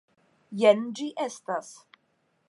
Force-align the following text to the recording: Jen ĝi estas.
Jen 0.61 0.81
ĝi 0.99 1.05
estas. 1.25 1.69